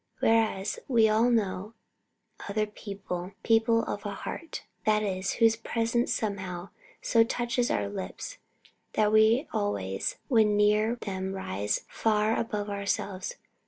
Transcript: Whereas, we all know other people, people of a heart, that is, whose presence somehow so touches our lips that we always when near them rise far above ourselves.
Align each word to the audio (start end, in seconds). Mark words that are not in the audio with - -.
Whereas, 0.19 0.79
we 0.87 1.07
all 1.07 1.29
know 1.29 1.75
other 2.49 2.65
people, 2.65 3.33
people 3.43 3.83
of 3.83 4.03
a 4.03 4.15
heart, 4.15 4.63
that 4.83 5.03
is, 5.03 5.33
whose 5.33 5.55
presence 5.55 6.11
somehow 6.11 6.69
so 7.03 7.23
touches 7.23 7.69
our 7.69 7.87
lips 7.87 8.39
that 8.93 9.11
we 9.11 9.47
always 9.53 10.15
when 10.27 10.57
near 10.57 10.95
them 10.95 11.33
rise 11.33 11.85
far 11.87 12.35
above 12.35 12.67
ourselves. 12.67 13.35